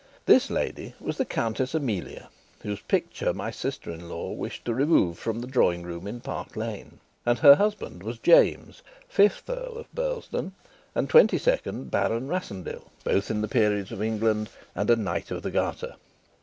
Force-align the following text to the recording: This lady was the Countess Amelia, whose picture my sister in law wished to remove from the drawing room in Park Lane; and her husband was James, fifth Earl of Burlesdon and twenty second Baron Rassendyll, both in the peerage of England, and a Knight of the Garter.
This 0.25 0.49
lady 0.49 0.95
was 0.99 1.17
the 1.17 1.25
Countess 1.25 1.75
Amelia, 1.75 2.29
whose 2.61 2.79
picture 2.81 3.33
my 3.35 3.51
sister 3.51 3.91
in 3.91 4.09
law 4.09 4.31
wished 4.31 4.65
to 4.65 4.73
remove 4.73 5.19
from 5.19 5.39
the 5.41 5.45
drawing 5.47 5.83
room 5.83 6.07
in 6.07 6.21
Park 6.21 6.55
Lane; 6.55 6.99
and 7.23 7.37
her 7.37 7.53
husband 7.53 8.01
was 8.01 8.17
James, 8.17 8.81
fifth 9.07 9.47
Earl 9.47 9.77
of 9.77 9.93
Burlesdon 9.93 10.53
and 10.95 11.07
twenty 11.07 11.37
second 11.37 11.91
Baron 11.91 12.27
Rassendyll, 12.27 12.89
both 13.03 13.29
in 13.29 13.41
the 13.41 13.47
peerage 13.47 13.91
of 13.91 14.01
England, 14.01 14.49
and 14.73 14.89
a 14.89 14.95
Knight 14.95 15.29
of 15.29 15.43
the 15.43 15.51
Garter. 15.51 15.93